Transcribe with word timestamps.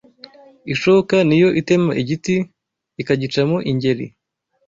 Ishoka 0.73 1.15
Niyo 1.27 1.49
itema 1.59 1.91
igiti 2.01 2.35
ikagicamo 3.01 3.57
ingeri 3.71 4.05